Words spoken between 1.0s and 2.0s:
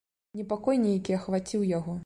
ахваціў яго.